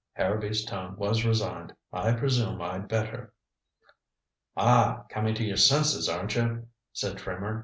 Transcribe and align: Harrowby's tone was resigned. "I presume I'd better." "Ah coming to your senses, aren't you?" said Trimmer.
Harrowby's 0.13 0.65
tone 0.65 0.95
was 0.95 1.23
resigned. 1.23 1.75
"I 1.93 2.13
presume 2.13 2.59
I'd 2.59 2.87
better." 2.87 3.33
"Ah 4.57 5.05
coming 5.09 5.35
to 5.35 5.43
your 5.43 5.57
senses, 5.57 6.09
aren't 6.09 6.33
you?" 6.35 6.69
said 6.91 7.19
Trimmer. 7.19 7.59